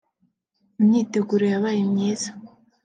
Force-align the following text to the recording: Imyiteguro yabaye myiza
Imyiteguro 0.79 1.43
yabaye 1.53 1.81
myiza 1.91 2.29